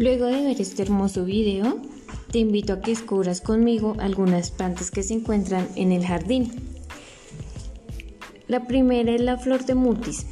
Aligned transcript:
Luego 0.00 0.24
de 0.24 0.42
ver 0.42 0.58
este 0.62 0.80
hermoso 0.80 1.26
video, 1.26 1.76
te 2.32 2.38
invito 2.38 2.72
a 2.72 2.80
que 2.80 2.92
descubras 2.92 3.42
conmigo 3.42 3.96
algunas 3.98 4.50
plantas 4.50 4.90
que 4.90 5.02
se 5.02 5.12
encuentran 5.12 5.68
en 5.76 5.92
el 5.92 6.06
jardín. 6.06 6.50
La 8.48 8.66
primera 8.66 9.12
es 9.12 9.20
la 9.20 9.36
flor 9.36 9.66
de 9.66 9.74
mutis. 9.74 10.24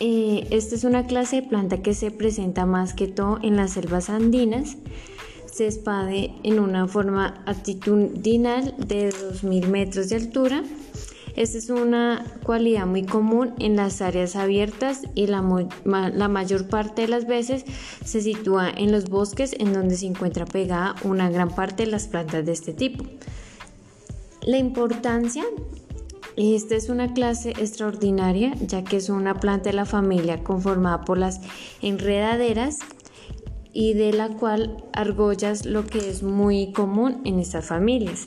Eh, 0.00 0.46
esta 0.50 0.74
es 0.74 0.84
una 0.84 1.06
clase 1.06 1.36
de 1.36 1.48
planta 1.48 1.80
que 1.80 1.94
se 1.94 2.10
presenta 2.10 2.66
más 2.66 2.92
que 2.92 3.08
todo 3.08 3.38
en 3.42 3.56
las 3.56 3.72
selvas 3.72 4.10
andinas. 4.10 4.76
Se 5.50 5.66
espade 5.66 6.34
en 6.42 6.60
una 6.60 6.86
forma 6.86 7.42
altitudinal 7.46 8.74
de 8.76 9.08
2.000 9.08 9.68
metros 9.68 10.10
de 10.10 10.16
altura 10.16 10.64
esta 11.38 11.56
es 11.56 11.70
una 11.70 12.24
cualidad 12.42 12.84
muy 12.84 13.04
común 13.04 13.54
en 13.60 13.76
las 13.76 14.02
áreas 14.02 14.34
abiertas 14.34 15.02
y 15.14 15.28
la, 15.28 15.40
mayor 15.40 16.66
parte 16.66 17.02
de 17.02 17.08
las 17.08 17.28
veces 17.28 17.64
se 18.04 18.20
sitúa 18.20 18.68
en 18.68 18.90
los 18.90 19.08
bosques 19.08 19.54
en 19.56 19.72
donde 19.72 19.96
se 19.96 20.06
encuentra 20.06 20.46
pegada 20.46 20.96
una 21.04 21.30
gran 21.30 21.54
parte 21.54 21.84
de 21.84 21.92
las 21.92 22.08
plantas 22.08 22.44
de 22.44 22.50
este 22.50 22.72
tipo. 22.72 23.04
La 24.42 24.58
importancia 24.58 25.44
esta 26.36 26.74
es 26.74 26.88
una 26.88 27.14
clase 27.14 27.50
extraordinaria 27.50 28.54
ya 28.60 28.82
que 28.82 28.96
es 28.96 29.08
una 29.08 29.38
planta 29.38 29.70
de 29.70 29.76
la 29.76 29.84
familia 29.84 30.42
conformada 30.42 31.04
por 31.04 31.18
las 31.18 31.40
enredaderas 31.82 32.78
y 33.72 33.94
de 33.94 34.12
la 34.12 34.28
cual 34.30 34.82
argollas 34.92 35.66
lo 35.66 35.86
que 35.86 36.10
es 36.10 36.24
muy 36.24 36.72
común 36.72 37.20
en 37.24 37.38
estas 37.38 37.66
familias. 37.66 38.26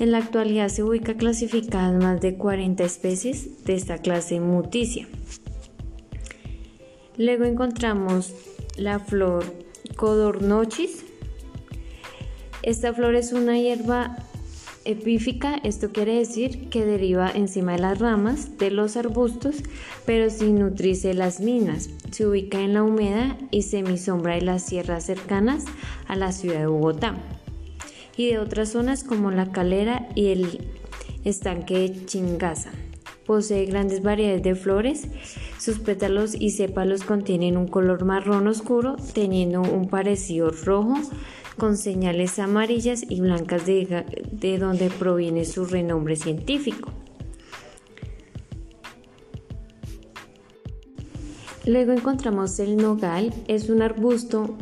En 0.00 0.12
la 0.12 0.18
actualidad 0.18 0.68
se 0.68 0.82
ubica 0.82 1.12
clasificadas 1.12 2.02
más 2.02 2.22
de 2.22 2.36
40 2.36 2.82
especies 2.82 3.66
de 3.66 3.74
esta 3.74 3.98
clase 3.98 4.40
muticia. 4.40 5.06
Luego 7.18 7.44
encontramos 7.44 8.32
la 8.78 8.98
flor 8.98 9.44
Codornochis. 9.96 11.04
Esta 12.62 12.94
flor 12.94 13.14
es 13.14 13.34
una 13.34 13.58
hierba 13.58 14.16
epífica, 14.86 15.60
esto 15.64 15.92
quiere 15.92 16.14
decir 16.14 16.70
que 16.70 16.86
deriva 16.86 17.30
encima 17.30 17.72
de 17.72 17.80
las 17.80 17.98
ramas 17.98 18.56
de 18.56 18.70
los 18.70 18.96
arbustos, 18.96 19.56
pero 20.06 20.30
sin 20.30 20.60
nutrirse 20.60 21.12
las 21.12 21.40
minas. 21.40 21.90
Se 22.10 22.26
ubica 22.26 22.58
en 22.58 22.72
la 22.72 22.82
humedad 22.82 23.36
y 23.50 23.64
semisombra 23.64 24.36
de 24.36 24.40
las 24.40 24.62
sierras 24.62 25.04
cercanas 25.04 25.66
a 26.08 26.16
la 26.16 26.32
ciudad 26.32 26.60
de 26.60 26.66
Bogotá 26.68 27.18
y 28.16 28.30
de 28.30 28.38
otras 28.38 28.70
zonas 28.70 29.04
como 29.04 29.30
la 29.30 29.52
calera 29.52 30.08
y 30.14 30.28
el 30.28 30.72
estanque 31.24 31.78
de 31.78 32.06
Chingaza. 32.06 32.70
Posee 33.26 33.66
grandes 33.66 34.02
variedades 34.02 34.42
de 34.42 34.54
flores, 34.54 35.06
sus 35.58 35.78
pétalos 35.78 36.34
y 36.34 36.50
sépalos 36.50 37.04
contienen 37.04 37.56
un 37.56 37.68
color 37.68 38.04
marrón 38.04 38.48
oscuro, 38.48 38.96
teniendo 39.14 39.62
un 39.62 39.88
parecido 39.88 40.50
rojo 40.50 40.94
con 41.56 41.76
señales 41.76 42.38
amarillas 42.38 43.04
y 43.08 43.20
blancas 43.20 43.66
de, 43.66 44.04
de 44.32 44.58
donde 44.58 44.90
proviene 44.90 45.44
su 45.44 45.66
renombre 45.66 46.16
científico. 46.16 46.90
Luego 51.66 51.92
encontramos 51.92 52.58
el 52.58 52.78
nogal, 52.78 53.32
es 53.46 53.68
un 53.68 53.82
arbusto 53.82 54.56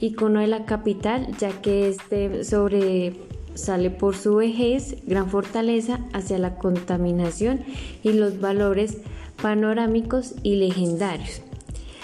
icono 0.00 0.40
de 0.40 0.46
la 0.46 0.64
capital, 0.64 1.36
ya 1.38 1.50
que 1.62 1.88
este 1.88 2.44
sobresale 2.44 3.90
por 3.90 4.16
su 4.16 4.36
vejez, 4.36 4.96
gran 5.06 5.30
fortaleza 5.30 6.00
hacia 6.12 6.38
la 6.38 6.56
contaminación 6.56 7.60
y 8.02 8.12
los 8.12 8.40
valores 8.40 8.98
panorámicos 9.40 10.34
y 10.42 10.56
legendarios. 10.56 11.42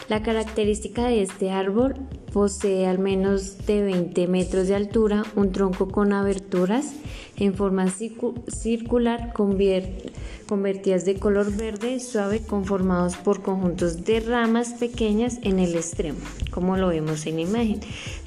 La 0.09 0.23
característica 0.23 1.07
de 1.07 1.23
este 1.23 1.51
árbol 1.51 1.95
posee 2.33 2.87
al 2.87 2.99
menos 2.99 3.67
de 3.67 3.83
20 3.83 4.27
metros 4.27 4.69
de 4.69 4.75
altura, 4.75 5.23
un 5.37 5.53
tronco 5.53 5.89
con 5.89 6.13
aberturas 6.13 6.93
en 7.37 7.55
forma 7.55 7.87
circular 7.89 9.33
convertidas 9.33 11.05
de 11.05 11.15
color 11.19 11.55
verde 11.57 12.01
suave 12.01 12.41
conformados 12.41 13.17
por 13.17 13.43
conjuntos 13.43 14.05
de 14.05 14.21
ramas 14.21 14.75
pequeñas 14.75 15.39
en 15.43 15.59
el 15.59 15.75
extremo, 15.75 16.19
como 16.51 16.77
lo 16.77 16.89
vemos 16.89 17.27
en 17.27 17.37
la 17.37 17.43
imagen. 17.43 17.81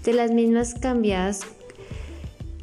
De 0.03 0.13
las 0.13 0.31
mismas 0.31 0.75
cambiadas 0.75 1.41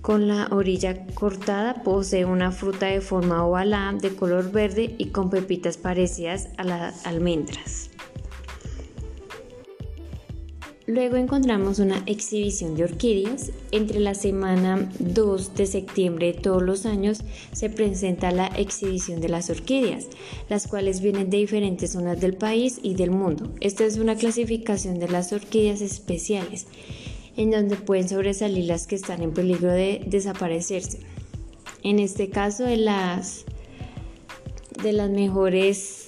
con 0.00 0.26
la 0.26 0.48
orilla 0.50 1.06
cortada 1.14 1.82
posee 1.84 2.24
una 2.24 2.50
fruta 2.50 2.86
de 2.86 3.00
forma 3.00 3.44
ovalada 3.44 3.92
de 3.92 4.16
color 4.16 4.50
verde 4.50 4.96
y 4.98 5.06
con 5.06 5.30
pepitas 5.30 5.76
parecidas 5.76 6.48
a 6.56 6.64
las 6.64 7.06
almendras. 7.06 7.91
Luego 10.92 11.16
encontramos 11.16 11.78
una 11.78 12.02
exhibición 12.04 12.74
de 12.74 12.84
orquídeas. 12.84 13.50
Entre 13.70 13.98
la 13.98 14.12
semana 14.12 14.90
2 14.98 15.54
de 15.54 15.64
septiembre 15.64 16.34
de 16.34 16.38
todos 16.38 16.62
los 16.62 16.84
años 16.84 17.22
se 17.52 17.70
presenta 17.70 18.30
la 18.30 18.48
exhibición 18.48 19.22
de 19.22 19.30
las 19.30 19.48
orquídeas, 19.48 20.08
las 20.50 20.66
cuales 20.66 21.00
vienen 21.00 21.30
de 21.30 21.38
diferentes 21.38 21.92
zonas 21.92 22.20
del 22.20 22.34
país 22.34 22.78
y 22.82 22.92
del 22.92 23.10
mundo. 23.10 23.50
Esta 23.60 23.86
es 23.86 23.96
una 23.96 24.16
clasificación 24.16 24.98
de 24.98 25.08
las 25.08 25.32
orquídeas 25.32 25.80
especiales, 25.80 26.66
en 27.38 27.52
donde 27.52 27.76
pueden 27.76 28.06
sobresalir 28.06 28.66
las 28.66 28.86
que 28.86 28.96
están 28.96 29.22
en 29.22 29.32
peligro 29.32 29.72
de 29.72 30.02
desaparecerse. 30.06 31.00
En 31.82 32.00
este 32.00 32.28
caso, 32.28 32.64
de 32.64 32.76
las, 32.76 33.46
de 34.82 34.92
las 34.92 35.08
mejores 35.08 36.01